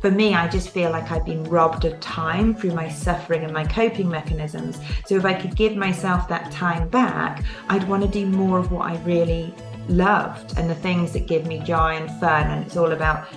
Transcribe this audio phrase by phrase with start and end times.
[0.00, 3.52] for me, I just feel like I've been robbed of time through my suffering and
[3.52, 4.78] my coping mechanisms.
[5.06, 8.72] So if I could give myself that time back, I'd want to do more of
[8.72, 9.54] what I really
[9.88, 12.46] loved and the things that give me joy and fun.
[12.46, 13.28] And it's all about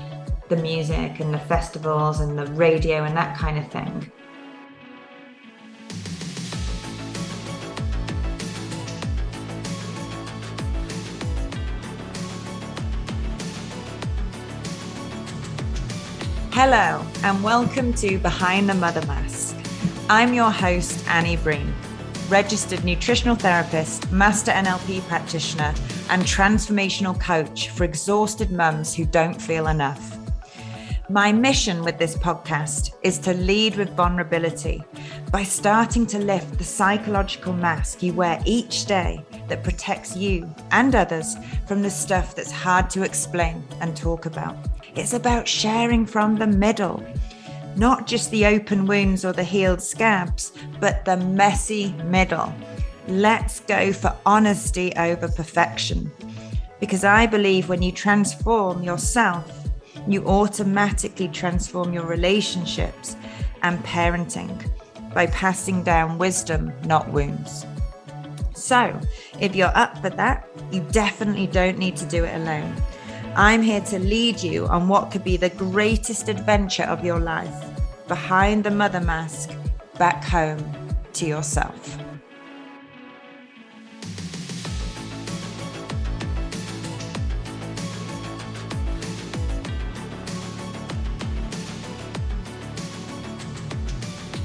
[0.48, 4.12] the music and the festivals and the radio and that kind of thing.
[16.66, 19.54] Hello, and welcome to Behind the Mother Mask.
[20.10, 21.76] I'm your host, Annie Breen,
[22.30, 25.74] registered nutritional therapist, master NLP practitioner,
[26.10, 30.18] and transformational coach for exhausted mums who don't feel enough.
[31.10, 34.86] My mission with this podcast is to lead with vulnerability
[35.34, 40.96] by starting to lift the psychological mask you wear each day that protects you and
[40.96, 41.36] others
[41.68, 44.56] from the stuff that's hard to explain and talk about.
[44.96, 47.04] It's about sharing from the middle,
[47.76, 52.54] not just the open wounds or the healed scabs, but the messy middle.
[53.08, 56.12] Let's go for honesty over perfection.
[56.80, 59.68] Because I believe when you transform yourself,
[60.08, 63.16] you automatically transform your relationships
[63.64, 64.70] and parenting
[65.14, 67.66] by passing down wisdom, not wounds.
[68.54, 69.00] So,
[69.40, 72.76] if you're up for that, you definitely don't need to do it alone.
[73.36, 77.66] I'm here to lead you on what could be the greatest adventure of your life
[78.08, 79.50] behind the mother mask,
[79.98, 80.64] back home
[81.14, 81.98] to yourself.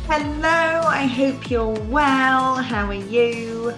[0.07, 2.55] Hello, I hope you're well.
[2.55, 3.75] How are you?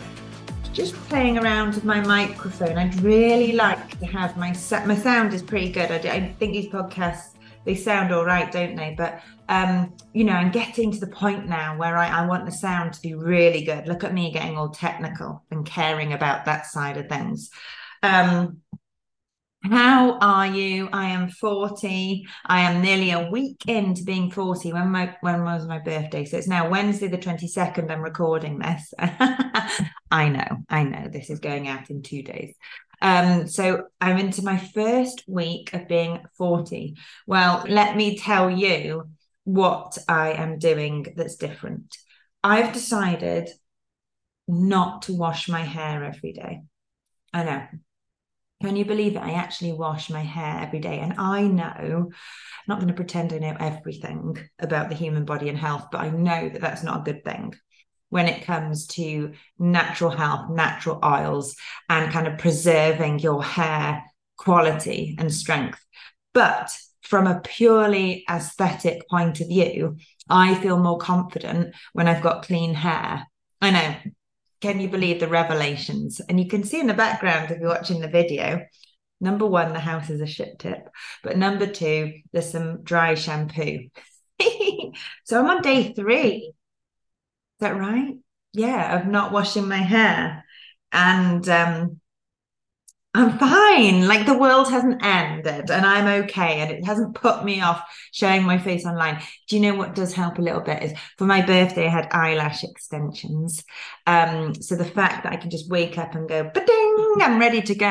[0.73, 2.79] Just playing around with my microphone.
[2.79, 4.49] I'd really like to have my
[4.87, 5.91] my sound is pretty good.
[5.91, 8.95] I, do, I think these podcasts they sound all right, don't they?
[8.97, 12.53] But um, you know, I'm getting to the point now where I, I want the
[12.53, 13.87] sound to be really good.
[13.87, 17.51] Look at me getting all technical and caring about that side of things.
[18.03, 18.59] Um,
[19.63, 20.89] how are you?
[20.93, 22.27] I am 40.
[22.47, 24.73] I am nearly a week into being 40.
[24.73, 26.25] When my when was my birthday?
[26.25, 27.91] So it's now Wednesday the 22nd.
[27.91, 28.95] I'm recording this.
[28.99, 32.55] I know, I know this is going out in two days.
[33.03, 36.97] Um, so I'm into my first week of being 40.
[37.27, 39.11] Well, let me tell you
[39.45, 41.97] what I am doing that's different.
[42.43, 43.51] I've decided
[44.49, 46.63] not to wash my hair every day.
[47.33, 47.67] I know
[48.61, 49.23] can you believe it?
[49.23, 50.99] I actually wash my hair every day.
[50.99, 52.13] And I know, I'm
[52.69, 56.11] not going to pretend I know everything about the human body and health, but I
[56.11, 57.55] know that that's not a good thing
[58.11, 61.57] when it comes to natural health, natural oils,
[61.89, 64.05] and kind of preserving your hair
[64.37, 65.79] quality and strength.
[66.35, 66.71] But
[67.03, 69.97] from a purely aesthetic point of view,
[70.29, 73.27] I feel more confident when I've got clean hair.
[73.61, 73.95] I know
[74.61, 76.21] can you believe the revelations?
[76.21, 78.67] And you can see in the background if you're watching the video.
[79.21, 80.89] Number one, the house is a shit tip.
[81.23, 83.89] But number two, there's some dry shampoo.
[85.25, 86.53] so I'm on day three.
[86.53, 86.53] Is
[87.61, 88.15] that right?
[88.53, 90.45] Yeah, of not washing my hair.
[90.93, 92.00] And um,
[93.13, 94.07] I'm fine.
[94.07, 96.61] Like the world hasn't ended and I'm okay.
[96.61, 97.83] And it hasn't put me off
[98.13, 99.21] showing my face online.
[99.49, 102.09] Do you know what does help a little bit is for my birthday, I had
[102.13, 103.65] eyelash extensions.
[104.07, 107.63] Um, so the fact that I can just wake up and go, ding, I'm ready
[107.63, 107.89] to go.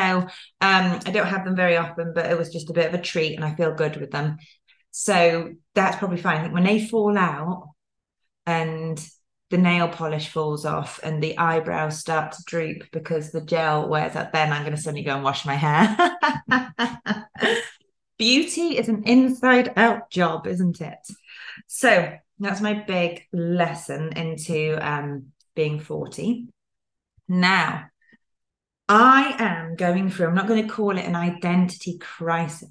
[0.62, 3.04] Um, I don't have them very often, but it was just a bit of a
[3.04, 4.38] treat and I feel good with them.
[4.92, 6.54] So that's probably fine.
[6.54, 7.68] When they fall out
[8.46, 9.06] and
[9.50, 14.16] the nail polish falls off and the eyebrows start to droop because the gel wears
[14.16, 16.18] out, then I'm going to suddenly go and wash my hair.
[18.18, 21.00] Beauty is an inside out job, isn't it?
[21.68, 26.48] So that's my big lesson into um, being 40.
[27.28, 27.86] Now,
[28.88, 32.70] I am going through, I'm not going to call it an identity crisis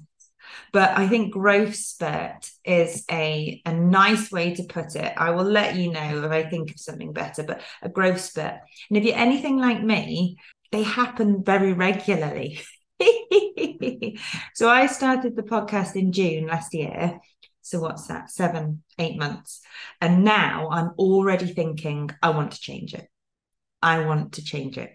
[0.71, 5.13] but I think growth spurt is a, a nice way to put it.
[5.17, 8.59] I will let you know if I think of something better, but a growth spurt.
[8.89, 10.37] And if you're anything like me,
[10.71, 12.59] they happen very regularly.
[14.53, 17.19] so I started the podcast in June last year.
[17.61, 18.31] So what's that?
[18.31, 19.61] Seven, eight months.
[20.01, 23.07] And now I'm already thinking, I want to change it.
[23.81, 24.91] I want to change it.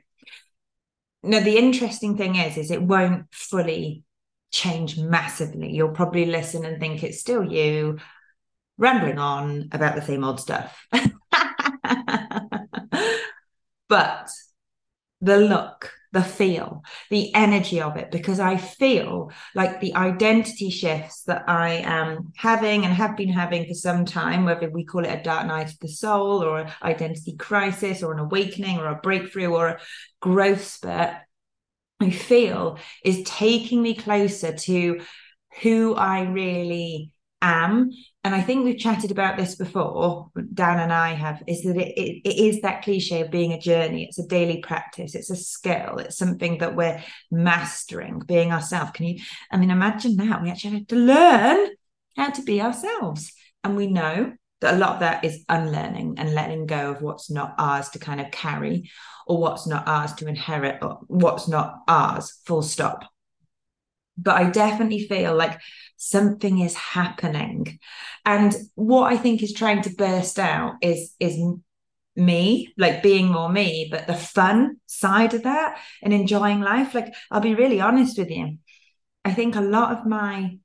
[1.22, 4.04] Now, the interesting thing is, is it won't fully
[4.54, 5.72] change massively.
[5.72, 7.98] You'll probably listen and think it's still you
[8.78, 10.86] rambling on about the same old stuff.
[13.88, 14.30] but
[15.20, 21.24] the look, the feel, the energy of it, because I feel like the identity shifts
[21.24, 25.18] that I am having and have been having for some time, whether we call it
[25.18, 29.00] a dark night of the soul or an identity crisis or an awakening or a
[29.00, 29.80] breakthrough or a
[30.20, 31.14] growth spurt,
[32.00, 35.00] I feel is taking me closer to
[35.62, 37.90] who I really am
[38.24, 41.92] and I think we've chatted about this before, Dan and I have, is that it,
[41.94, 44.04] it, it is that cliche of being a journey.
[44.04, 48.92] It's a daily practice, it's a skill, it's something that we're mastering, being ourselves.
[48.92, 51.68] Can you, I mean, imagine that we actually have to learn
[52.16, 53.30] how to be ourselves.
[53.62, 54.32] And we know
[54.64, 58.20] a lot of that is unlearning and letting go of what's not ours to kind
[58.20, 58.90] of carry
[59.26, 63.04] or what's not ours to inherit or what's not ours, full stop.
[64.16, 65.58] But I definitely feel like
[65.96, 67.78] something is happening.
[68.24, 71.38] And what i think is trying to burst out is is
[72.16, 76.94] me like being more me but the fun side of that and enjoying life.
[76.94, 78.58] Like i'll be really honest with you.
[79.24, 80.58] I think a lot of my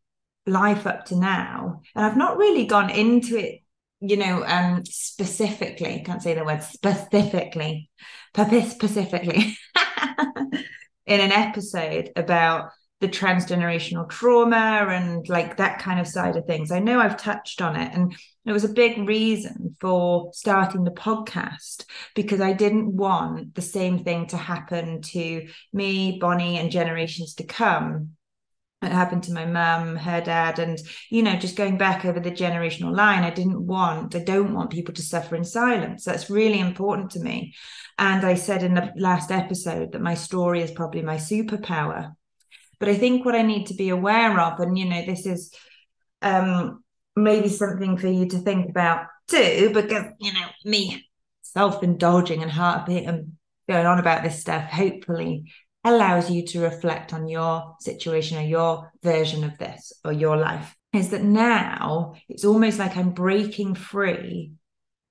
[0.45, 3.61] life up to now and i've not really gone into it
[4.01, 7.89] you know um specifically can't say the word specifically
[8.69, 9.57] specifically
[11.05, 12.69] in an episode about
[13.01, 16.71] the transgenerational trauma and like that kind of side of things.
[16.71, 18.13] I know I've touched on it, and
[18.45, 24.03] it was a big reason for starting the podcast because I didn't want the same
[24.03, 28.11] thing to happen to me, Bonnie, and generations to come.
[28.81, 30.79] It happened to my mum, her dad, and
[31.09, 33.23] you know, just going back over the generational line.
[33.23, 36.05] I didn't want, I don't want people to suffer in silence.
[36.05, 37.53] That's really important to me.
[37.97, 42.13] And I said in the last episode that my story is probably my superpower
[42.79, 45.53] but I think what I need to be aware of, and you know, this is
[46.21, 46.83] um,
[47.15, 51.05] maybe something for you to think about too, because you know, me
[51.41, 53.33] self-indulging and heart and
[53.67, 55.51] going on about this stuff, hopefully
[55.83, 60.75] allows you to reflect on your situation or your version of this or your life.
[60.93, 64.53] Is that now it's almost like I'm breaking free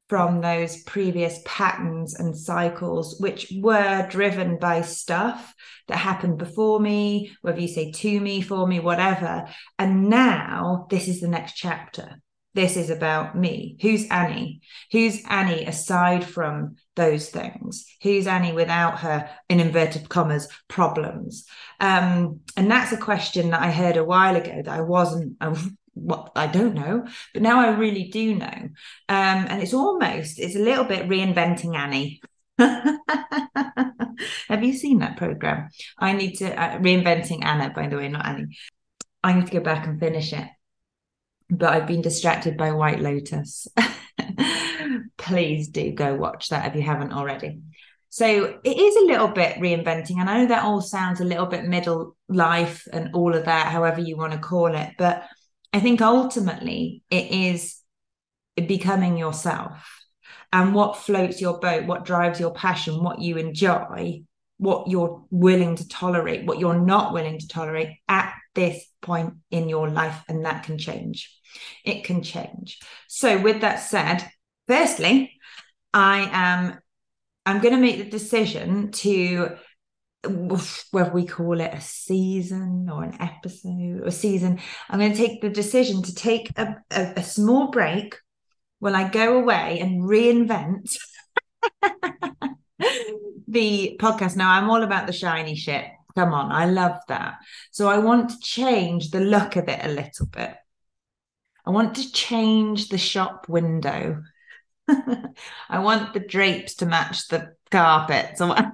[0.08, 5.54] from those previous patterns and cycles, which were driven by stuff
[5.86, 9.46] that happened before me, whether you say to me, for me, whatever.
[9.78, 12.20] And now this is the next chapter.
[12.54, 13.76] This is about me.
[13.82, 14.62] Who's Annie?
[14.90, 17.86] Who's Annie aside from those things?
[18.02, 21.46] Who's Annie without her, in inverted commas, problems?
[21.78, 25.54] Um, and that's a question that I heard a while ago that I wasn't, I
[25.94, 28.46] what I don't know, but now I really do know.
[28.46, 28.70] Um,
[29.08, 32.20] and it's almost, it's a little bit reinventing Annie.
[34.48, 35.68] Have you seen that program?
[35.98, 38.56] I need to uh, reinventing Anna, by the way, not Annie.
[39.22, 40.48] I need to go back and finish it,
[41.50, 43.68] but I've been distracted by White Lotus.
[45.16, 47.60] Please do go watch that if you haven't already.
[48.10, 50.18] So it is a little bit reinventing.
[50.18, 53.70] And I know that all sounds a little bit middle life and all of that,
[53.70, 55.24] however you want to call it, but
[55.72, 57.80] I think ultimately it is
[58.56, 59.98] becoming yourself
[60.52, 64.22] and what floats your boat, what drives your passion, what you enjoy,
[64.56, 69.68] what you're willing to tolerate, what you're not willing to tolerate at this point in
[69.68, 70.24] your life.
[70.28, 71.37] And that can change.
[71.84, 72.78] It can change.
[73.08, 74.28] So, with that said,
[74.66, 75.32] firstly,
[75.92, 76.78] I am
[77.46, 79.56] I'm going to make the decision to
[80.24, 85.40] whether we call it a season or an episode or season, I'm going to take
[85.40, 88.16] the decision to take a, a, a small break
[88.80, 90.96] when I go away and reinvent
[93.48, 94.36] the podcast.
[94.36, 95.84] Now, I'm all about the shiny shit.
[96.16, 97.36] Come on, I love that.
[97.70, 100.54] So I want to change the look of it a little bit.
[101.68, 104.22] I want to change the shop window.
[104.88, 108.40] I want the drapes to match the carpets.
[108.40, 108.72] I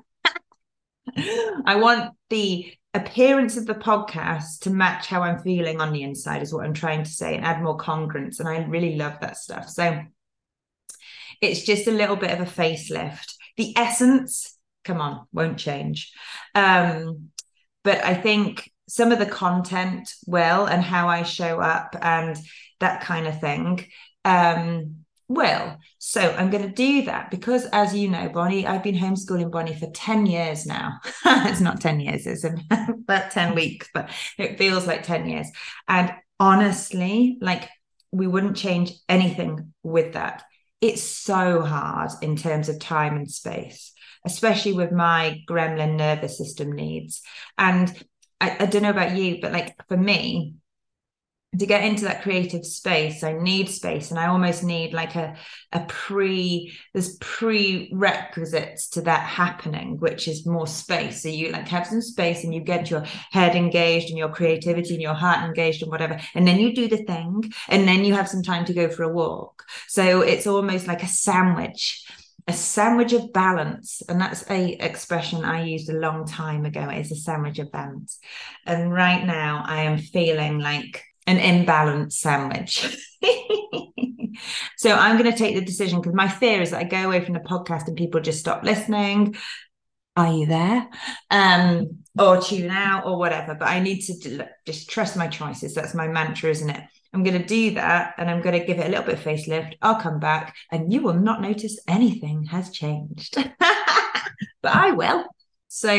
[1.74, 6.54] want the appearance of the podcast to match how I'm feeling on the inside, is
[6.54, 8.38] what I'm trying to say, and add more congruence.
[8.38, 9.68] And I really love that stuff.
[9.68, 10.00] So
[11.40, 13.34] it's just a little bit of a facelift.
[13.56, 16.12] The essence, come on, won't change.
[16.54, 17.30] Um,
[17.82, 22.36] but I think some of the content will and how I show up and
[22.80, 23.86] that kind of thing.
[24.24, 25.78] Um, will.
[25.98, 29.74] So I'm going to do that because, as you know, Bonnie, I've been homeschooling Bonnie
[29.74, 30.98] for 10 years now.
[31.24, 35.48] it's not 10 years, it's about 10 weeks, but it feels like 10 years.
[35.88, 37.68] And honestly, like
[38.12, 40.44] we wouldn't change anything with that.
[40.80, 43.92] It's so hard in terms of time and space,
[44.26, 47.22] especially with my gremlin nervous system needs.
[47.56, 47.90] And
[48.44, 50.54] I, I don't know about you, but like for me,
[51.58, 55.36] to get into that creative space i need space and i almost need like a
[55.74, 61.22] a pre there's prerequisites to that happening which is more space.
[61.22, 64.94] So you like have some space and you get your head engaged and your creativity
[64.94, 68.14] and your heart engaged and whatever and then you do the thing and then you
[68.14, 69.64] have some time to go for a walk.
[69.88, 72.03] So it's almost like a sandwich
[72.46, 77.10] a sandwich of balance and that's a expression i used a long time ago it's
[77.10, 78.18] a sandwich of balance
[78.66, 82.96] and right now i am feeling like an imbalanced sandwich.
[84.76, 87.24] so I'm going to take the decision because my fear is that I go away
[87.24, 89.36] from the podcast and people just stop listening.
[90.16, 90.88] Are you there?
[91.30, 93.54] Um, or tune out or whatever.
[93.54, 95.74] But I need to just trust my choices.
[95.74, 96.82] That's my mantra, isn't it?
[97.14, 99.24] I'm going to do that and I'm going to give it a little bit of
[99.24, 99.74] facelift.
[99.80, 103.36] I'll come back and you will not notice anything has changed.
[104.62, 105.24] but I will.
[105.68, 105.90] So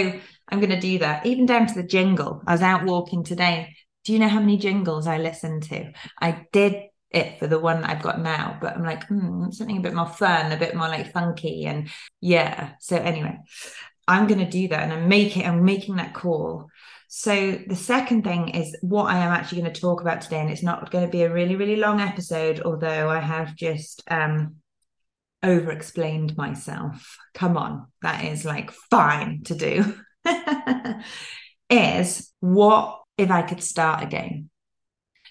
[0.50, 2.44] I'm going to do that, even down to the jingle.
[2.46, 5.92] I was out walking today do you know how many jingles I listened to?
[6.22, 9.82] I did it for the one I've got now, but I'm like, hmm, something a
[9.82, 11.66] bit more fun, a bit more like funky.
[11.66, 11.90] And
[12.22, 12.74] yeah.
[12.80, 13.40] So anyway,
[14.08, 16.70] I'm gonna do that and I'm making I'm making that call.
[17.08, 20.50] So the second thing is what I am actually going to talk about today, and
[20.50, 24.56] it's not going to be a really, really long episode, although I have just um
[25.44, 27.18] over explained myself.
[27.34, 29.96] Come on, that is like fine to do.
[31.70, 34.50] is what if I could start again.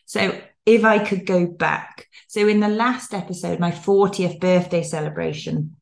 [0.06, 2.06] So if I could go back.
[2.28, 5.76] So in the last episode, my 40th birthday celebration,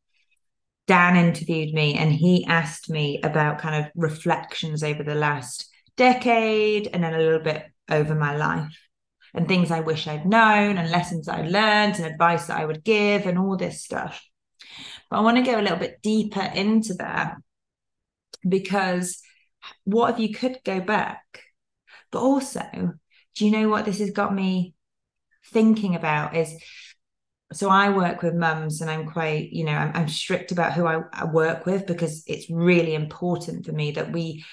[0.86, 6.88] Dan interviewed me and he asked me about kind of reflections over the last decade
[6.92, 8.76] and then a little bit over my life
[9.34, 12.84] and things I wish I'd known and lessons I learned and advice that I would
[12.84, 14.22] give and all this stuff.
[15.10, 17.36] But I want to go a little bit deeper into that
[18.46, 19.20] because
[19.84, 21.22] what if you could go back?
[22.10, 22.94] But also,
[23.34, 24.74] do you know what this has got me
[25.46, 26.54] thinking about is
[27.52, 30.86] so I work with mums and I'm quite, you know, I'm, I'm strict about who
[30.86, 34.44] I, I, work with because it's really important for me that we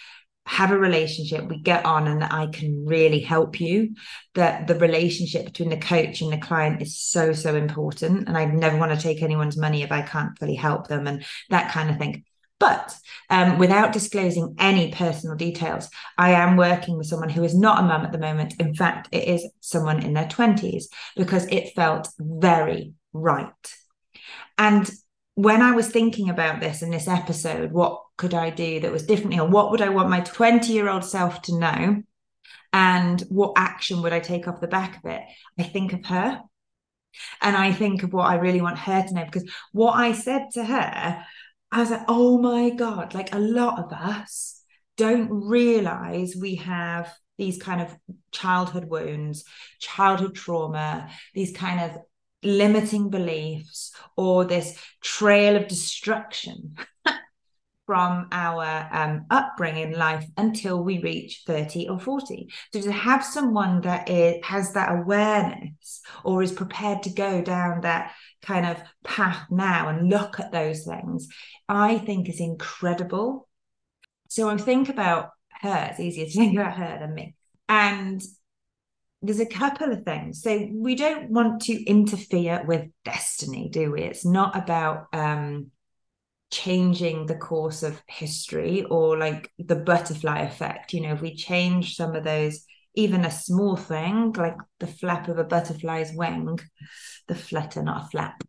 [0.49, 3.93] have a relationship, we get on, and I can really help you.
[4.33, 8.27] That the relationship between the coach and the client is so, so important.
[8.27, 11.23] And I never want to take anyone's money if I can't fully help them and
[11.51, 12.23] that kind of thing.
[12.59, 12.95] But
[13.29, 15.87] um, without disclosing any personal details,
[16.17, 18.55] I am working with someone who is not a mum at the moment.
[18.59, 23.53] In fact, it is someone in their 20s because it felt very right.
[24.57, 24.89] And
[25.41, 29.05] when I was thinking about this in this episode, what could I do that was
[29.05, 32.03] differently, or what would I want my 20 year old self to know?
[32.71, 35.21] And what action would I take off the back of it?
[35.57, 36.41] I think of her.
[37.41, 40.51] And I think of what I really want her to know because what I said
[40.53, 41.25] to her
[41.71, 44.61] I was like, oh my God, like a lot of us
[44.97, 47.95] don't realize we have these kind of
[48.31, 49.45] childhood wounds,
[49.79, 51.97] childhood trauma, these kind of
[52.43, 56.75] limiting beliefs, or this trail of destruction
[57.89, 62.47] from our um, upbringing life until we reach 30 or 40.
[62.71, 67.81] So to have someone that is, has that awareness or is prepared to go down
[67.81, 68.11] that
[68.43, 71.29] kind of path now and look at those things,
[71.67, 73.49] I think is incredible.
[74.27, 75.31] So I think about
[75.61, 77.35] her, it's easier to think about her than me.
[77.67, 78.21] And
[79.21, 80.41] there's a couple of things.
[80.41, 84.03] So we don't want to interfere with destiny, do we?
[84.03, 85.71] It's not about um
[86.51, 91.95] changing the course of history or like the butterfly effect you know if we change
[91.95, 96.59] some of those even a small thing like the flap of a butterfly's wing
[97.27, 98.43] the flutter not a flap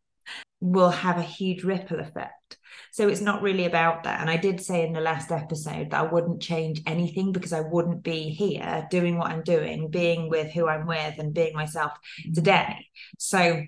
[0.61, 2.57] will have a huge ripple effect
[2.93, 4.21] so it's not really about that.
[4.21, 7.61] And i did say in the last episode that i wouldn't change anything because i
[7.61, 11.93] wouldn't be here doing what i'm doing being with who i'm with and being myself
[11.93, 12.33] mm-hmm.
[12.33, 12.87] today.
[13.19, 13.63] So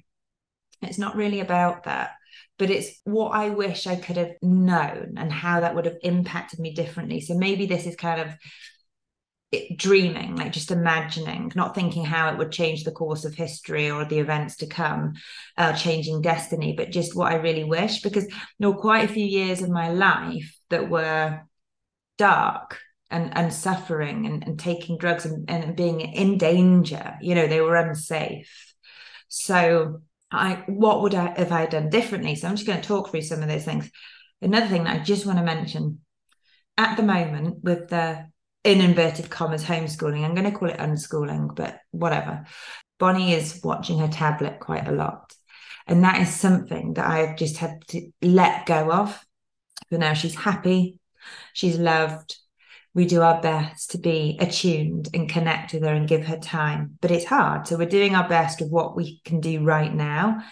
[0.83, 2.13] it's not really about that.
[2.59, 6.61] But it's what I wish I could have known and how that would have impacted
[6.61, 7.21] me differently.
[7.21, 8.29] So maybe this is kind of
[9.53, 13.91] it, dreaming, like just imagining, not thinking how it would change the course of history
[13.91, 15.13] or the events to come,
[15.59, 18.01] uh, changing destiny, but just what I really wish.
[18.01, 21.43] Because you know, quite a few years of my life that were
[22.17, 22.81] dark
[23.11, 27.61] and, and suffering and, and taking drugs and, and being in danger, you know, they
[27.61, 28.75] were unsafe.
[29.29, 32.37] So I what would I have I done differently?
[32.37, 33.91] So I'm just going to talk through some of those things.
[34.41, 36.01] Another thing that I just want to mention
[36.79, 38.32] at the moment with the
[38.65, 42.45] in inverted commas homeschooling, I'm going to call it unschooling, but whatever.
[42.99, 45.33] Bonnie is watching her tablet quite a lot.
[45.87, 49.25] And that is something that I've just had to let go of.
[49.91, 50.99] But now she's happy,
[51.53, 52.37] she's loved,
[52.95, 56.99] we do our best to be attuned and connect with her and give her time.
[57.01, 57.67] But it's hard.
[57.67, 60.43] So we're doing our best with what we can do right now.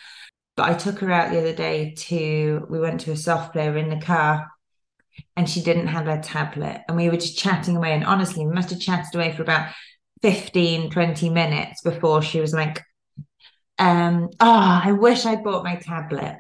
[0.56, 3.76] But I took her out the other day to, we went to a soft player
[3.76, 4.50] in the car
[5.36, 6.82] and she didn't have her tablet.
[6.88, 7.92] And we were just chatting away.
[7.92, 9.72] And honestly, we must have chatted away for about
[10.22, 12.82] 15, 20 minutes before she was like,
[13.78, 16.38] um, oh, I wish I bought my tablet.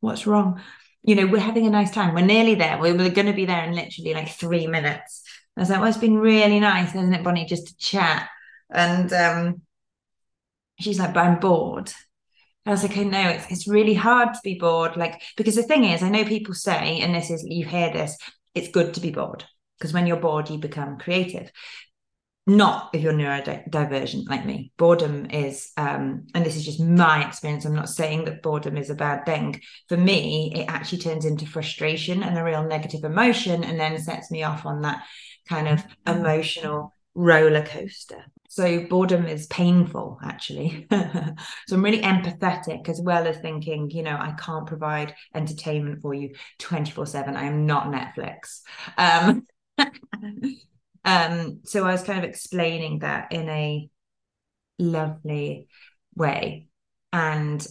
[0.00, 0.60] What's wrong?
[1.02, 2.14] You know, we're having a nice time.
[2.14, 2.78] We're nearly there.
[2.78, 5.22] We are going to be there in literally like three minutes.
[5.56, 8.28] I was like, well, it's been really nice, isn't it, Bonnie, just to chat?
[8.70, 9.62] And um,
[10.78, 11.92] she's like, but I'm bored.
[12.64, 14.96] I was like, I know it's it's really hard to be bored.
[14.96, 18.16] Like, because the thing is, I know people say, and this is you hear this,
[18.54, 19.44] it's good to be bored.
[19.78, 21.50] Because when you're bored, you become creative.
[22.46, 24.72] Not if you're neurodivergent like me.
[24.76, 27.64] Boredom is, um, and this is just my experience.
[27.64, 29.60] I'm not saying that boredom is a bad thing.
[29.88, 34.30] For me, it actually turns into frustration and a real negative emotion, and then sets
[34.30, 35.04] me off on that
[35.48, 36.18] kind of mm-hmm.
[36.18, 38.24] emotional roller coaster.
[38.48, 40.86] So boredom is painful, actually.
[40.90, 46.12] so I'm really empathetic as well as thinking, you know, I can't provide entertainment for
[46.12, 47.36] you 24 7.
[47.36, 48.60] I am not Netflix.
[48.98, 49.46] Um,
[51.04, 53.88] um, so I was kind of explaining that in a
[54.78, 55.68] lovely
[56.14, 56.68] way.
[57.12, 57.66] And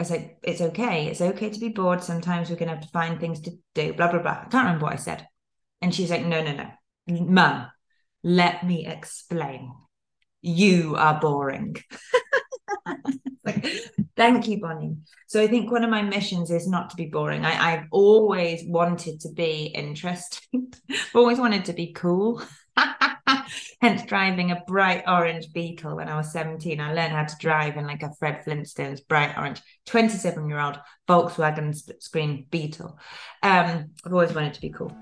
[0.00, 1.06] I said, it's okay.
[1.06, 2.02] It's okay to be bored.
[2.02, 4.32] Sometimes we're going to have to find things to do, blah, blah, blah.
[4.32, 5.26] I can't remember what I said.
[5.80, 6.70] And she's like, no, no, no.
[7.26, 7.66] Mum,
[8.24, 9.70] let me explain
[10.40, 11.76] you are boring.
[14.16, 14.96] thank you, Bonnie.
[15.26, 17.44] So I think one of my missions is not to be boring.
[17.44, 22.42] I, I've always wanted to be interesting, I've always wanted to be cool.
[23.80, 26.80] Hence driving a bright orange Beetle when I was 17.
[26.80, 30.78] I learned how to drive in like a Fred Flintstone's bright orange 27 year old
[31.08, 32.98] Volkswagen screen Beetle.
[33.42, 34.96] Um, I've always wanted to be cool.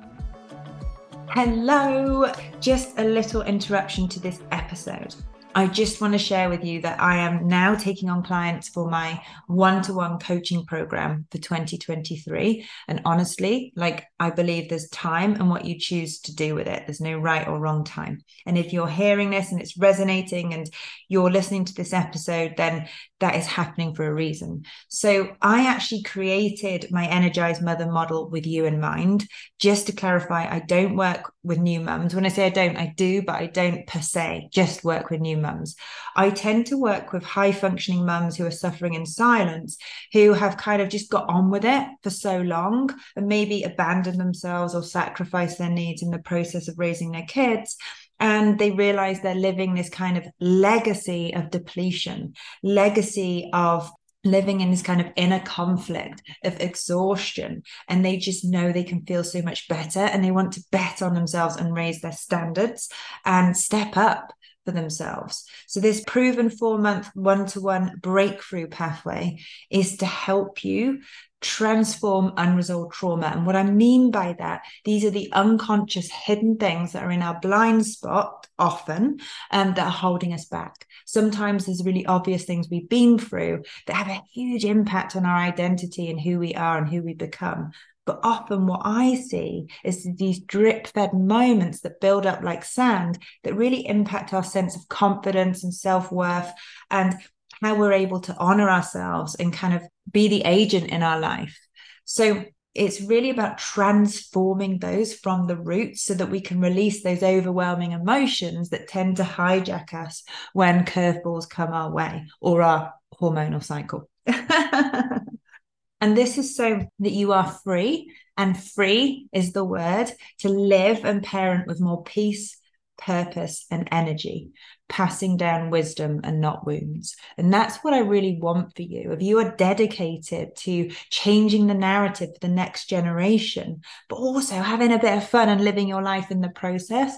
[1.35, 5.15] Hello, just a little interruption to this episode.
[5.55, 8.91] I just want to share with you that I am now taking on clients for
[8.91, 12.67] my one to one coaching program for 2023.
[12.87, 16.85] And honestly, like I believe there's time and what you choose to do with it.
[16.87, 18.21] There's no right or wrong time.
[18.45, 20.69] And if you're hearing this and it's resonating and
[21.09, 22.89] you're listening to this episode, then
[23.23, 24.65] that is happening for a reason.
[24.89, 29.29] So I actually created my energized mother model with you in mind.
[29.61, 32.17] Just to clarify, I don't work with new mums.
[32.17, 35.21] When I say I don't, I do, but I don't per se just work with
[35.21, 35.77] new mums.
[36.17, 39.79] I tend to work with high functioning mums who are suffering in silence,
[40.13, 44.19] who have kind of just got on with it for so long and maybe abandoned
[44.19, 47.77] themselves or sacrificed their needs in the process of raising their kids
[48.23, 53.91] and they realize they're living this kind of legacy of depletion, legacy of
[54.23, 59.05] living in this kind of inner conflict of exhaustion and they just know they can
[59.05, 62.89] feel so much better and they want to bet on themselves and raise their standards
[63.25, 64.33] and step up
[64.65, 65.45] for themselves.
[65.67, 71.01] So, this proven four month one to one breakthrough pathway is to help you
[71.43, 73.27] transform unresolved trauma.
[73.27, 77.23] And what I mean by that, these are the unconscious hidden things that are in
[77.23, 79.19] our blind spot often
[79.51, 80.87] um, that are holding us back.
[81.05, 85.37] Sometimes there's really obvious things we've been through that have a huge impact on our
[85.37, 87.73] identity and who we are and who we become.
[88.05, 93.19] But often, what I see is these drip fed moments that build up like sand
[93.45, 96.51] that really impact our sense of confidence and self worth
[96.91, 97.15] and
[97.63, 101.59] how we're able to honor ourselves and kind of be the agent in our life.
[102.05, 107.23] So it's really about transforming those from the roots so that we can release those
[107.23, 113.63] overwhelming emotions that tend to hijack us when curveballs come our way or our hormonal
[113.63, 114.09] cycle.
[114.27, 121.05] and this is so that you are free, and free is the word to live
[121.05, 122.57] and parent with more peace,
[122.97, 124.51] purpose, and energy
[124.93, 127.17] passing down wisdom and not wounds.
[127.39, 129.11] And that's what I really want for you.
[129.13, 134.93] If you are dedicated to changing the narrative for the next generation, but also having
[134.93, 137.17] a bit of fun and living your life in the process,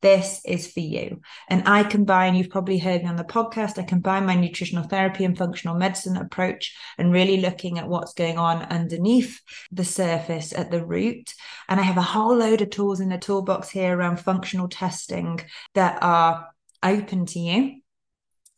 [0.00, 1.20] this is for you.
[1.48, 5.24] And I combine, you've probably heard me on the podcast, I combine my nutritional therapy
[5.24, 10.72] and functional medicine approach and really looking at what's going on underneath the surface at
[10.72, 11.32] the root.
[11.68, 15.40] And I have a whole load of tools in the toolbox here around functional testing
[15.74, 16.48] that are
[16.82, 17.80] open to you.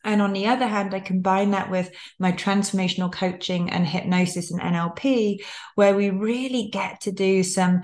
[0.03, 4.61] And on the other hand, I combine that with my transformational coaching and hypnosis and
[4.61, 7.81] NLP, where we really get to do some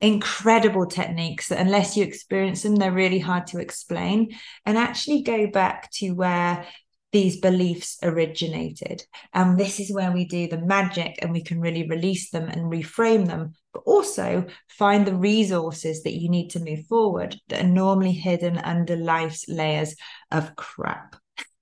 [0.00, 4.36] incredible techniques that, unless you experience them, they're really hard to explain.
[4.64, 6.66] And actually go back to where
[7.12, 9.04] these beliefs originated.
[9.32, 12.70] And this is where we do the magic and we can really release them and
[12.72, 17.68] reframe them, but also find the resources that you need to move forward that are
[17.68, 19.94] normally hidden under life's layers
[20.30, 21.16] of crap.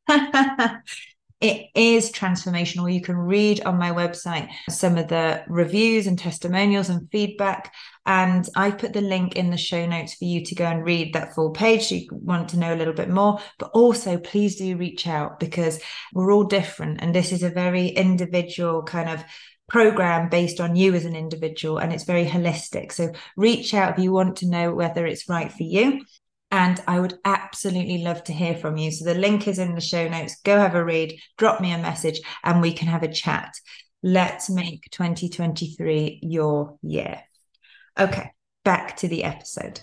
[1.44, 2.90] it is transformational.
[2.90, 7.74] You can read on my website some of the reviews and testimonials and feedback.
[8.06, 11.12] And I put the link in the show notes for you to go and read
[11.12, 11.90] that full page.
[11.92, 15.80] You want to know a little bit more, but also please do reach out because
[16.14, 17.02] we're all different.
[17.02, 19.22] And this is a very individual kind of
[19.68, 22.90] program based on you as an individual and it's very holistic.
[22.90, 26.06] So reach out if you want to know whether it's right for you.
[26.54, 28.92] And I would absolutely love to hear from you.
[28.92, 30.40] So the link is in the show notes.
[30.44, 33.52] Go have a read, drop me a message, and we can have a chat.
[34.04, 37.20] Let's make 2023 your year.
[37.98, 38.30] Okay,
[38.64, 39.80] back to the episode.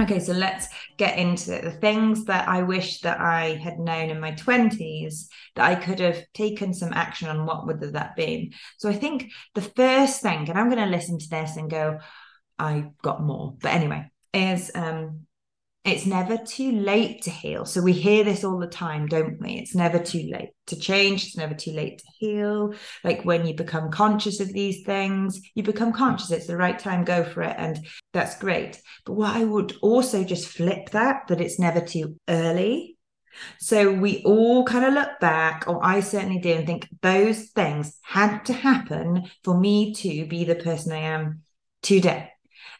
[0.00, 1.62] Okay, so let's get into it.
[1.62, 6.00] The things that I wish that I had known in my 20s that I could
[6.00, 8.52] have taken some action on, what would that have been?
[8.78, 12.00] So I think the first thing, and I'm going to listen to this and go,
[12.58, 13.54] I got more.
[13.62, 15.26] But anyway, is um,
[15.84, 17.66] it's never too late to heal.
[17.66, 19.52] So we hear this all the time, don't we?
[19.52, 21.26] It's never too late to change.
[21.26, 22.74] It's never too late to heal.
[23.04, 26.30] Like when you become conscious of these things, you become conscious.
[26.30, 27.54] It's the right time, go for it.
[27.58, 28.80] And that's great.
[29.04, 32.96] But what I would also just flip that, that it's never too early.
[33.58, 37.98] So we all kind of look back, or I certainly do, and think those things
[38.00, 41.42] had to happen for me to be the person I am
[41.82, 42.30] today.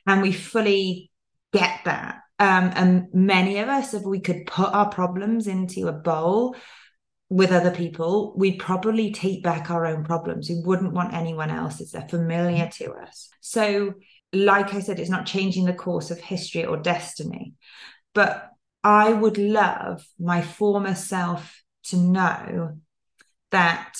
[0.06, 1.10] And we fully
[1.54, 2.20] get that.
[2.38, 6.56] Um, and many of us, if we could put our problems into a bowl
[7.30, 10.50] with other people, we'd probably take back our own problems.
[10.50, 11.92] We wouldn't want anyone else's.
[11.92, 13.28] They're familiar to us.
[13.40, 13.94] So,
[14.32, 17.54] like I said, it's not changing the course of history or destiny.
[18.14, 18.50] But
[18.82, 22.78] I would love my former self to know
[23.52, 23.96] that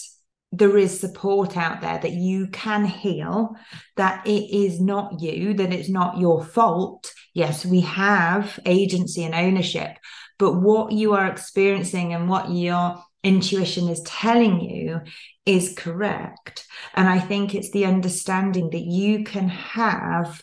[0.58, 3.56] there is support out there that you can heal,
[3.96, 7.12] that it is not you, that it's not your fault.
[7.34, 9.90] Yes, we have agency and ownership,
[10.38, 15.00] but what you are experiencing and what your intuition is telling you
[15.44, 16.66] is correct.
[16.94, 20.40] And I think it's the understanding that you can have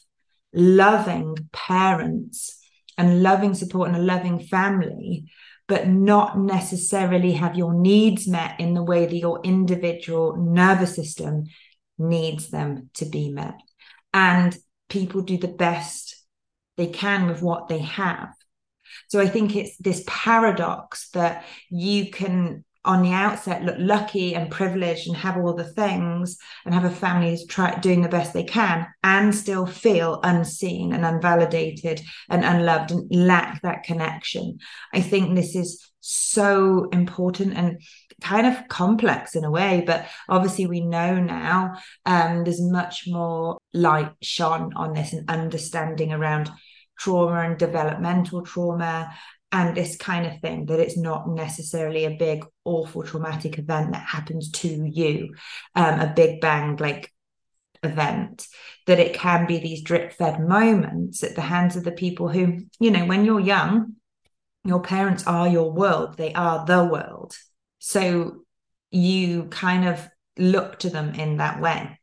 [0.53, 2.59] loving parents
[2.97, 5.31] and loving support and a loving family
[5.71, 11.45] but not necessarily have your needs met in the way that your individual nervous system
[11.97, 13.55] needs them to be met.
[14.13, 14.53] And
[14.89, 16.20] people do the best
[16.77, 18.33] they can with what they have.
[19.07, 24.49] So I think it's this paradox that you can on the outset look lucky and
[24.49, 28.33] privileged and have all the things and have a family who's try, doing the best
[28.33, 34.57] they can and still feel unseen and unvalidated and unloved and lack that connection.
[34.93, 37.81] I think this is so important and
[38.21, 41.73] kind of complex in a way, but obviously we know now
[42.05, 46.49] um, there's much more light shone on this and understanding around
[46.97, 49.11] trauma and developmental trauma
[49.51, 54.05] and this kind of thing that it's not necessarily a big awful traumatic event that
[54.07, 55.33] happens to you
[55.75, 57.11] um, a big bang like
[57.83, 58.47] event
[58.85, 62.59] that it can be these drip fed moments at the hands of the people who
[62.79, 63.93] you know when you're young
[64.63, 67.35] your parents are your world they are the world
[67.83, 68.43] so
[68.91, 71.99] you kind of look to them in that way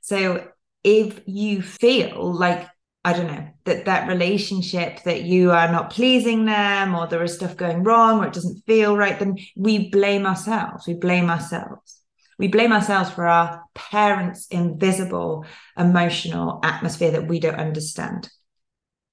[0.00, 0.46] so
[0.84, 2.68] if you feel like
[3.06, 7.34] I don't know, that that relationship that you are not pleasing them or there is
[7.34, 10.88] stuff going wrong or it doesn't feel right, then we blame ourselves.
[10.88, 12.00] We blame ourselves.
[12.36, 15.44] We blame ourselves for our parents' invisible
[15.78, 18.28] emotional atmosphere that we don't understand.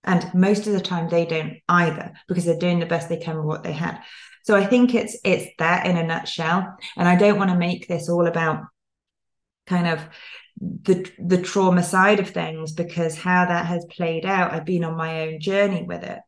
[0.04, 3.38] And most of the time they don't either because they're doing the best they can
[3.38, 4.02] with what they had.
[4.44, 6.78] So I think it's it's that in a nutshell.
[6.96, 8.64] And I don't want to make this all about
[9.68, 10.02] kind of
[10.60, 14.96] the the trauma side of things because how that has played out i've been on
[14.96, 16.20] my own journey with it.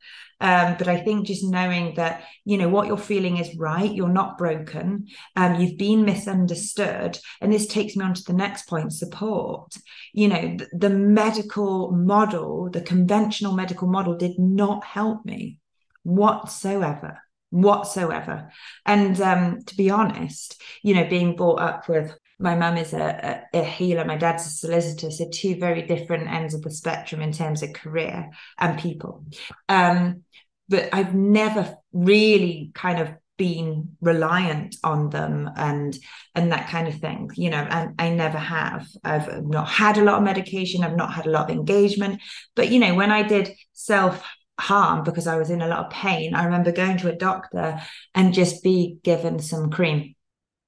[0.42, 4.10] Um, but i think just knowing that you know what you're feeling is right you're
[4.10, 8.92] not broken um, you've been misunderstood and this takes me on to the next point
[8.92, 9.74] support.
[10.14, 15.60] You know the, the medical model the conventional medical model did not help me
[16.04, 18.52] whatsoever whatsoever.
[18.86, 23.46] And um, to be honest you know being brought up with my mum is a,
[23.54, 27.22] a, a, healer, my dad's a solicitor, so two very different ends of the spectrum
[27.22, 28.30] in terms of career
[28.60, 29.24] and people.
[29.70, 30.24] Um,
[30.68, 35.98] but I've never really kind of been reliant on them and
[36.36, 38.88] and that kind of thing you know and I never have.
[39.04, 42.22] I've not had a lot of medication I've not had a lot of engagement.
[42.56, 44.24] But you know when I did self
[44.60, 47.82] harm because I was in a lot of pain, I remember going to a doctor
[48.14, 50.16] and just be given some cream.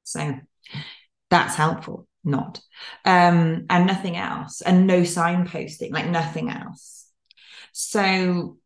[0.04, 0.39] So
[1.30, 2.62] that's helpful, not.
[3.06, 7.06] Um, and nothing else, and no signposting, like nothing else.
[7.73, 8.58] So,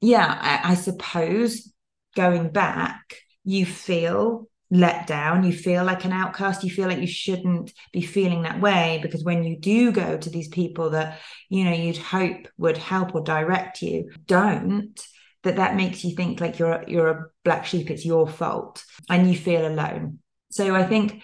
[0.00, 1.72] yeah, I, I suppose
[2.14, 5.44] going back, you feel let down.
[5.44, 6.62] You feel like an outcast.
[6.62, 10.30] You feel like you shouldn't be feeling that way because when you do go to
[10.30, 15.00] these people that you know you'd hope would help or direct you don't.
[15.42, 17.90] That that makes you think like you're you're a black sheep.
[17.90, 18.84] It's your fault.
[19.08, 20.18] And you feel alone.
[20.50, 21.22] So i think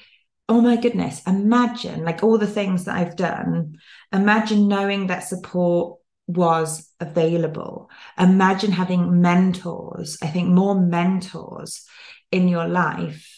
[0.49, 3.77] oh my goodness imagine like all the things that i've done
[4.13, 7.89] imagine knowing that support was available.
[8.19, 11.85] Imagine having mentors i think more mentors
[12.31, 13.36] in your life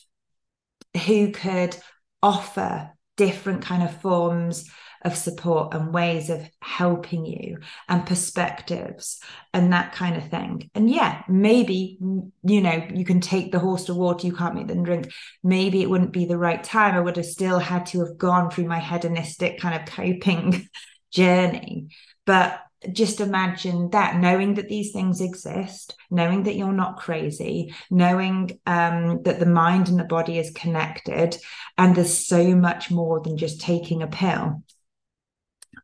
[0.98, 1.76] who could
[2.22, 4.70] offer different kind of forms
[5.02, 7.58] of support and ways of helping you
[7.88, 9.20] and perspectives
[9.54, 10.70] and that kind of thing.
[10.74, 14.66] And yeah, maybe, you know, you can take the horse to water, you can't make
[14.66, 15.12] them drink.
[15.42, 16.94] Maybe it wouldn't be the right time.
[16.94, 20.68] I would have still had to have gone through my hedonistic kind of coping
[21.12, 21.88] journey.
[22.26, 22.60] But
[22.92, 29.22] just imagine that knowing that these things exist knowing that you're not crazy knowing um,
[29.22, 31.36] that the mind and the body is connected
[31.76, 34.62] and there's so much more than just taking a pill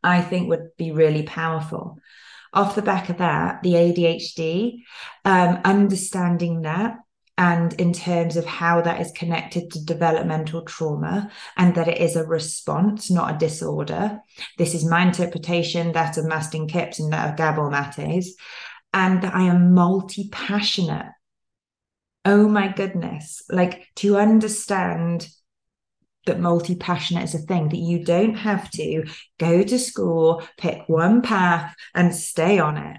[0.03, 1.97] i think would be really powerful.
[2.53, 4.79] Off the back of that the adhd
[5.25, 6.97] um, understanding that
[7.37, 12.15] and in terms of how that is connected to developmental trauma and that it is
[12.15, 14.19] a response, not a disorder.
[14.57, 18.35] This is my interpretation, that of Mastin Kipp's and that of Gabor Maté's,
[18.93, 21.11] and that I am multi passionate.
[22.23, 25.27] Oh my goodness, like to understand
[26.25, 29.05] that multi passionate is a thing, that you don't have to
[29.37, 32.97] go to school, pick one path, and stay on it.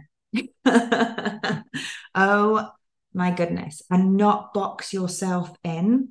[2.14, 2.70] oh
[3.16, 6.10] my goodness, and not box yourself in,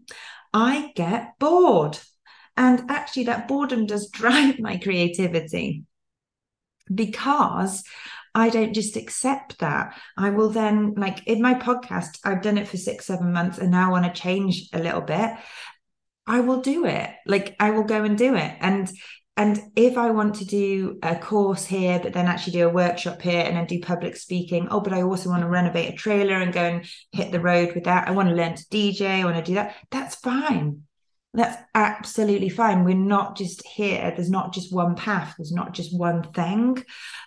[0.53, 1.97] I get bored.
[2.57, 5.83] And actually, that boredom does drive my creativity
[6.93, 7.83] because
[8.33, 9.97] I don't just accept that.
[10.17, 13.71] I will then, like in my podcast, I've done it for six, seven months, and
[13.71, 15.31] now I want to change a little bit.
[16.27, 17.09] I will do it.
[17.25, 18.57] Like I will go and do it.
[18.59, 18.91] And
[19.37, 23.21] and if I want to do a course here, but then actually do a workshop
[23.21, 26.35] here and then do public speaking, oh, but I also want to renovate a trailer
[26.35, 28.07] and go and hit the road with that.
[28.07, 29.75] I want to learn to DJ, I want to do that.
[29.91, 30.83] That's fine.
[31.33, 32.85] That's absolutely fine.
[32.85, 34.13] We're not just here.
[34.15, 35.33] There's not just one path.
[35.37, 36.77] There's not just one thing.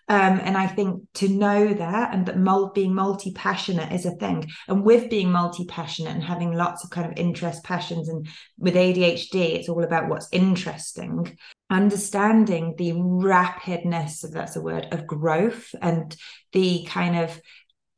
[0.09, 4.13] Um, and I think to know that and that mul- being multi passionate is a
[4.13, 4.49] thing.
[4.67, 8.77] And with being multi passionate and having lots of kind of interest, passions, and with
[8.77, 11.37] ADHD, it's all about what's interesting
[11.71, 16.17] understanding the rapidness, if that's a word, of growth and
[16.53, 17.41] the kind of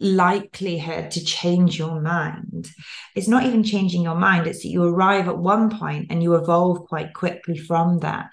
[0.00, 2.68] likelihood to change your mind.
[3.14, 6.34] It's not even changing your mind, it's that you arrive at one point and you
[6.34, 8.30] evolve quite quickly from that.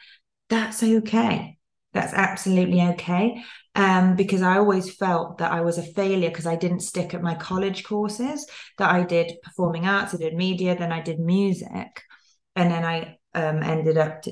[0.50, 1.58] That's okay.
[1.94, 3.44] That's absolutely okay.
[3.76, 7.22] Um, because I always felt that I was a failure because I didn't stick at
[7.22, 8.48] my college courses,
[8.78, 12.02] that I did performing arts, I did media, then I did music.
[12.56, 14.32] And then I um, ended up to,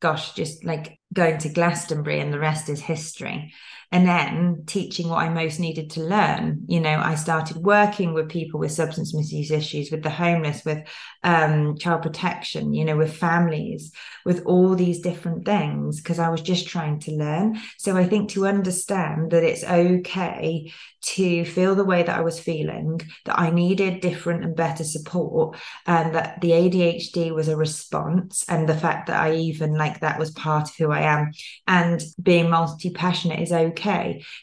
[0.00, 3.52] gosh, just like going to Glastonbury and the rest is history.
[3.92, 6.62] And then teaching what I most needed to learn.
[6.68, 10.86] You know, I started working with people with substance misuse issues, with the homeless, with
[11.24, 13.92] um, child protection, you know, with families,
[14.24, 17.58] with all these different things, because I was just trying to learn.
[17.78, 20.72] So I think to understand that it's okay
[21.02, 25.58] to feel the way that I was feeling, that I needed different and better support,
[25.86, 30.18] and that the ADHD was a response, and the fact that I even like that
[30.18, 31.32] was part of who I am,
[31.66, 33.79] and being multi passionate is okay.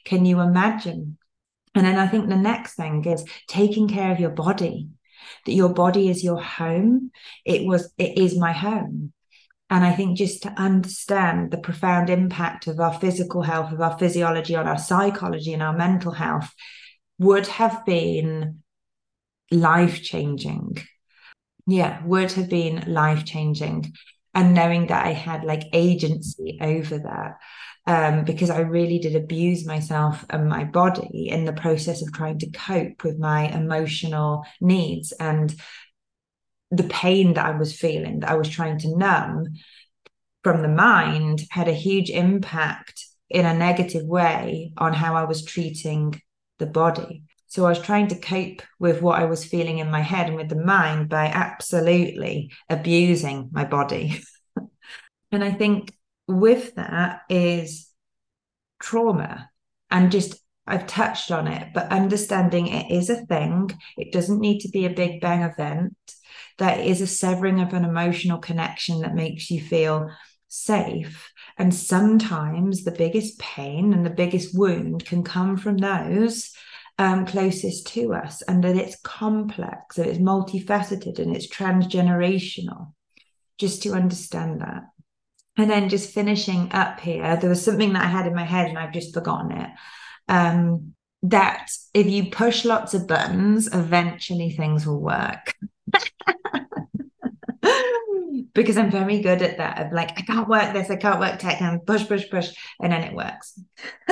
[0.06, 1.18] Can you imagine?
[1.76, 4.90] And then I think the next thing is taking care of your body,
[5.46, 7.12] that your body is your home.
[7.46, 9.14] It was, it is my home.
[9.70, 13.98] And I think just to understand the profound impact of our physical health, of our
[13.98, 16.54] physiology on our psychology and our mental health
[17.20, 18.64] would have been
[19.52, 20.78] life changing.
[21.66, 23.92] Yeah, would have been life changing.
[24.34, 27.38] And knowing that I had like agency over that.
[27.88, 32.38] Um, because I really did abuse myself and my body in the process of trying
[32.40, 35.56] to cope with my emotional needs and
[36.70, 39.46] the pain that I was feeling, that I was trying to numb
[40.44, 45.44] from the mind, had a huge impact in a negative way on how I was
[45.44, 46.22] treating
[46.60, 47.24] the body.
[47.48, 50.36] So I was trying to cope with what I was feeling in my head and
[50.36, 54.22] with the mind by absolutely abusing my body.
[55.32, 55.94] and I think
[56.28, 57.90] with that is
[58.80, 59.50] trauma
[59.90, 63.72] and just I've touched on it, but understanding it is a thing.
[63.96, 65.96] It doesn't need to be a big bang event.
[66.58, 70.10] There is a severing of an emotional connection that makes you feel
[70.50, 71.32] safe.
[71.58, 76.52] And sometimes the biggest pain and the biggest wound can come from those
[77.00, 82.92] um, closest to us, and that it's complex, and it's multifaceted, and it's transgenerational.
[83.58, 84.84] Just to understand that.
[85.58, 88.68] And then just finishing up here, there was something that I had in my head
[88.68, 89.70] and I've just forgotten it.
[90.28, 90.94] Um,
[91.24, 95.56] that if you push lots of buttons, eventually things will work.
[98.54, 101.40] because I'm very good at that of like, I can't work this, I can't work
[101.40, 103.60] tech, and push, push, push, and then it works.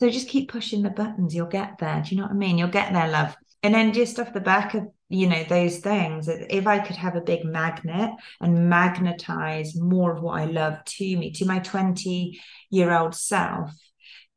[0.00, 2.02] so just keep pushing the buttons, you'll get there.
[2.02, 2.58] Do you know what I mean?
[2.58, 3.34] You'll get there, love.
[3.62, 7.16] And then just off the back of you know those things if i could have
[7.16, 12.38] a big magnet and magnetize more of what i love to me to my 20
[12.70, 13.70] year old self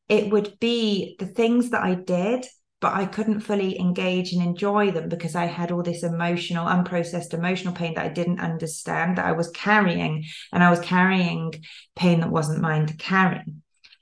[0.08, 2.46] it would be the things that i did
[2.80, 7.34] but i couldn't fully engage and enjoy them because i had all this emotional unprocessed
[7.34, 11.52] emotional pain that i didn't understand that i was carrying and i was carrying
[11.96, 13.44] pain that wasn't mine to carry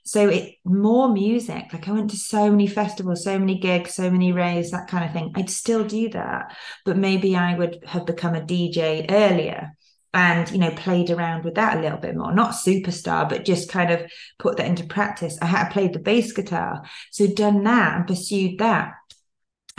[0.02, 4.10] so it more music like i went to so many festivals so many gigs so
[4.10, 5.32] many raves that kind of thing.
[5.34, 9.72] I'd still do that but maybe i would have become a dj earlier
[10.12, 12.32] and you know played around with that a little bit more.
[12.34, 15.38] Not superstar but just kind of put that into practice.
[15.40, 18.94] I had played the bass guitar so done that and pursued that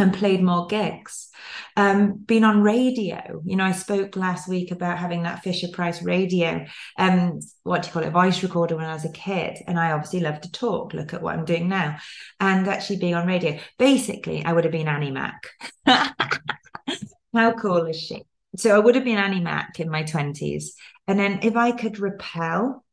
[0.02, 1.30] and played more gigs.
[1.78, 3.42] Um, been on radio.
[3.46, 6.66] You know, I spoke last week about having that Fisher Price radio,
[6.98, 9.58] um, what do you call it, voice recorder when I was a kid.
[9.68, 10.94] And I obviously love to talk.
[10.94, 11.98] Look at what I'm doing now.
[12.40, 13.60] And actually being on radio.
[13.78, 15.48] Basically, I would have been Annie Mac.
[15.86, 18.24] How cool is she?
[18.58, 20.72] So I would have been Annie Mac in my 20s.
[21.08, 22.84] And then if I could repel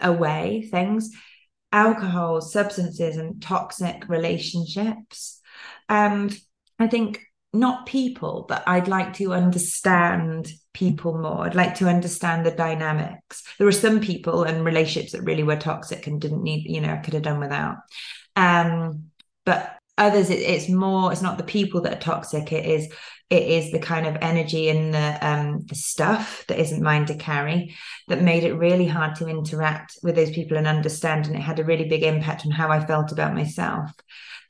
[0.00, 1.10] away things,
[1.72, 5.40] alcohol, substances, and toxic relationships,
[5.88, 6.38] and
[6.78, 7.20] I think
[7.52, 11.46] not people, but I'd like to understand people more.
[11.46, 13.42] I'd like to understand the dynamics.
[13.56, 16.92] There were some people and relationships that really were toxic and didn't need, you know,
[16.92, 17.76] I could have done without.
[18.36, 19.06] Um,
[19.44, 22.52] but others, it, it's more, it's not the people that are toxic.
[22.52, 22.92] It is,
[23.30, 27.14] it is the kind of energy and the um the stuff that isn't mine to
[27.14, 27.76] carry
[28.08, 31.26] that made it really hard to interact with those people and understand.
[31.26, 33.92] And it had a really big impact on how I felt about myself.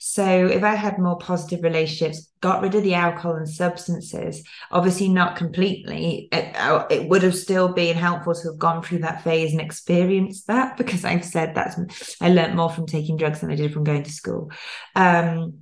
[0.00, 5.08] So if I had more positive relationships, got rid of the alcohol and substances, obviously
[5.08, 9.24] not completely, it, uh, it would have still been helpful to have gone through that
[9.24, 11.76] phase and experienced that because I've said that's
[12.20, 14.52] I learned more from taking drugs than I did from going to school.
[14.94, 15.58] Um,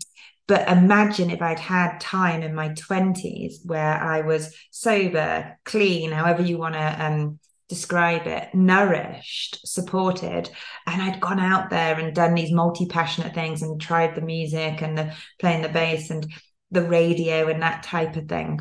[0.46, 6.42] but imagine if I'd had time in my 20s where I was sober, clean, however
[6.42, 10.48] you want to um, describe it nourished supported
[10.86, 14.96] and i'd gone out there and done these multi-passionate things and tried the music and
[14.96, 16.28] the playing the bass and
[16.70, 18.60] the radio and that type of thing.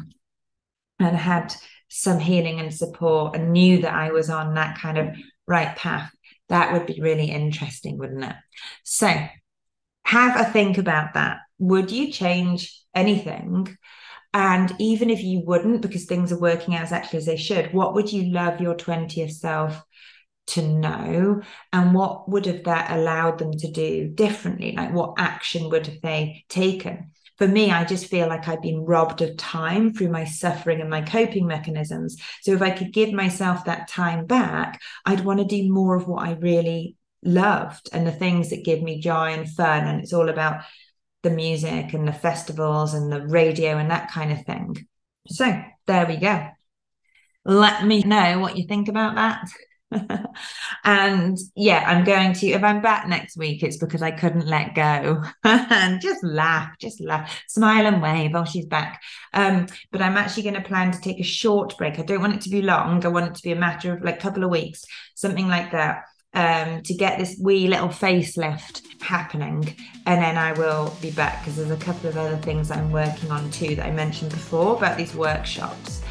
[0.99, 1.53] And had
[1.89, 5.15] some healing and support and knew that i was on that kind of
[5.47, 6.11] right path.
[6.49, 8.35] That would be really interesting wouldn't it?
[8.83, 9.13] So
[10.03, 13.77] have a think about that would you change anything
[14.35, 17.93] and even if you wouldn't, because things are working out exactly as they should, what
[17.93, 19.81] would you love your 20th self
[20.47, 21.41] to know?
[21.71, 24.73] And what would have that allowed them to do differently?
[24.75, 27.11] Like what action would have they taken?
[27.37, 30.89] For me, I just feel like I've been robbed of time through my suffering and
[30.89, 32.17] my coping mechanisms.
[32.41, 36.09] So if I could give myself that time back, I'd want to do more of
[36.09, 39.87] what I really loved and the things that give me joy and fun.
[39.87, 40.63] And it's all about
[41.25, 44.87] the music and the festivals and the radio and that kind of thing.
[45.27, 46.47] So there we go.
[47.43, 49.49] Let me know what you think about that.
[50.83, 54.75] and yeah, I'm going to, if I'm back next week, it's because I couldn't let
[54.75, 58.35] go and just laugh, just laugh, smile and wave.
[58.35, 59.01] Oh, she's back.
[59.33, 61.97] Um, but I'm actually going to plan to take a short break.
[61.97, 63.03] I don't want it to be long.
[63.03, 64.83] I want it to be a matter of like a couple of weeks,
[65.15, 66.03] something like that
[66.35, 69.75] um, to get this wee little facelift happening.
[70.05, 73.31] And then I will be back because there's a couple of other things I'm working
[73.31, 76.01] on too that I mentioned before about these workshops.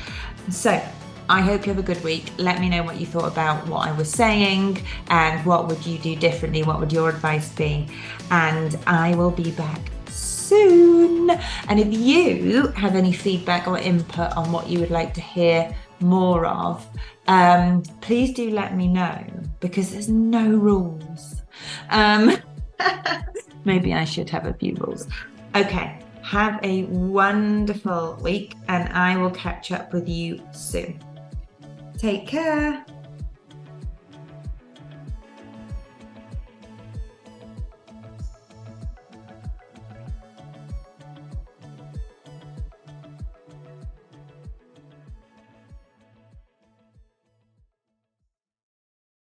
[0.50, 0.82] So
[1.28, 2.32] I hope you have a good week.
[2.38, 5.98] Let me know what you thought about what I was saying and what would you
[5.98, 6.62] do differently?
[6.62, 7.88] What would your advice be?
[8.30, 11.30] And I will be back soon.
[11.68, 15.74] And if you have any feedback or input on what you would like to hear
[16.00, 16.87] more of,
[17.26, 19.24] um, please do let me know
[19.60, 21.42] because there's no rules.
[21.90, 22.37] Um,
[23.64, 25.06] maybe I should have a few rules.
[25.54, 30.98] Okay, have a wonderful week and I will catch up with you soon.
[31.96, 32.85] Take care.